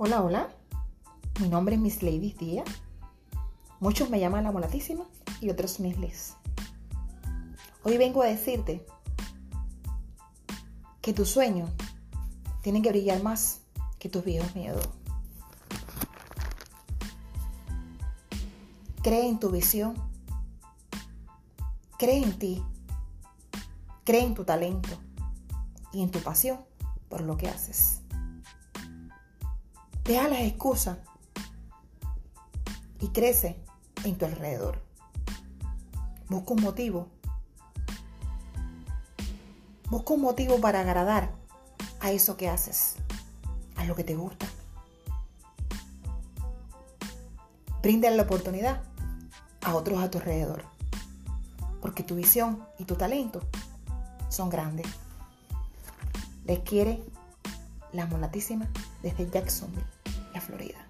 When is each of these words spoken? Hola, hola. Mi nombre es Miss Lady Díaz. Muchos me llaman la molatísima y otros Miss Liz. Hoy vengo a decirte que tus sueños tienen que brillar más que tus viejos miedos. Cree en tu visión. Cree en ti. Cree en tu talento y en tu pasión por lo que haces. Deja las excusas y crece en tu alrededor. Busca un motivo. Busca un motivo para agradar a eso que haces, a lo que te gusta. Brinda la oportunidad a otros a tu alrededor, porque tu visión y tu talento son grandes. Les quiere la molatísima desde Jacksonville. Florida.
Hola, 0.00 0.22
hola. 0.22 0.48
Mi 1.40 1.48
nombre 1.48 1.74
es 1.74 1.80
Miss 1.80 2.04
Lady 2.04 2.32
Díaz. 2.38 2.68
Muchos 3.80 4.08
me 4.10 4.20
llaman 4.20 4.44
la 4.44 4.52
molatísima 4.52 5.04
y 5.40 5.50
otros 5.50 5.80
Miss 5.80 5.98
Liz. 5.98 6.34
Hoy 7.82 7.98
vengo 7.98 8.22
a 8.22 8.26
decirte 8.26 8.86
que 11.00 11.12
tus 11.12 11.28
sueños 11.28 11.68
tienen 12.62 12.84
que 12.84 12.90
brillar 12.90 13.24
más 13.24 13.62
que 13.98 14.08
tus 14.08 14.24
viejos 14.24 14.54
miedos. 14.54 14.88
Cree 19.02 19.28
en 19.28 19.40
tu 19.40 19.50
visión. 19.50 19.96
Cree 21.98 22.22
en 22.22 22.38
ti. 22.38 22.62
Cree 24.04 24.22
en 24.22 24.34
tu 24.34 24.44
talento 24.44 24.90
y 25.92 26.04
en 26.04 26.12
tu 26.12 26.20
pasión 26.20 26.60
por 27.08 27.22
lo 27.22 27.36
que 27.36 27.48
haces. 27.48 28.02
Deja 30.08 30.26
las 30.26 30.40
excusas 30.40 30.96
y 32.98 33.08
crece 33.08 33.62
en 34.04 34.16
tu 34.16 34.24
alrededor. 34.24 34.80
Busca 36.30 36.54
un 36.54 36.62
motivo. 36.62 37.08
Busca 39.90 40.14
un 40.14 40.22
motivo 40.22 40.62
para 40.62 40.80
agradar 40.80 41.34
a 42.00 42.10
eso 42.10 42.38
que 42.38 42.48
haces, 42.48 42.94
a 43.76 43.84
lo 43.84 43.94
que 43.94 44.02
te 44.02 44.16
gusta. 44.16 44.46
Brinda 47.82 48.10
la 48.10 48.22
oportunidad 48.22 48.82
a 49.60 49.74
otros 49.74 50.02
a 50.02 50.10
tu 50.10 50.16
alrededor, 50.16 50.64
porque 51.82 52.02
tu 52.02 52.14
visión 52.14 52.64
y 52.78 52.86
tu 52.86 52.94
talento 52.94 53.42
son 54.30 54.48
grandes. 54.48 54.86
Les 56.46 56.60
quiere 56.60 57.04
la 57.92 58.06
molatísima 58.06 58.66
desde 59.02 59.28
Jacksonville. 59.30 59.97
Florida. 60.40 60.87